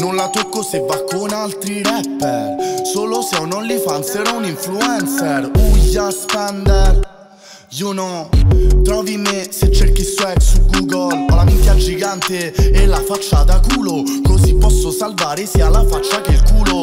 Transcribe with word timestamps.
Non 0.00 0.16
la 0.16 0.30
tocco 0.30 0.62
se 0.62 0.80
va 0.80 1.04
con 1.04 1.30
altri 1.30 1.82
rapper. 1.82 2.86
Solo 2.90 3.20
se 3.20 3.36
ho 3.36 3.42
un 3.42 3.52
OnlyFans 3.52 4.14
era 4.14 4.32
un 4.32 4.44
influencer. 4.46 5.50
Uia 5.74 6.10
spender 6.10 7.06
You 7.72 7.92
know. 7.92 8.26
Trovi 8.82 9.18
me 9.18 9.48
se 9.50 9.70
cerchi 9.70 10.02
swag 10.02 10.40
su 10.40 10.58
Google. 10.70 11.26
Ho 11.28 11.34
la 11.34 11.44
minchia 11.44 11.74
gigante 11.76 12.50
e 12.54 12.86
la 12.86 13.02
faccia 13.02 13.42
da 13.44 13.60
culo. 13.60 14.02
Così 14.24 14.54
posso 14.54 14.90
salvare 14.90 15.44
sia 15.44 15.68
la 15.68 15.84
faccia 15.86 16.22
che 16.22 16.32
il 16.32 16.42
culo. 16.44 16.80